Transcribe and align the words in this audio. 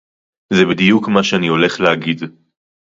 זה 0.53 0.65
בדיוק 0.71 1.07
מה 1.09 1.23
שאני 1.23 1.47
הולך 1.47 1.79
להגיד 1.79 2.21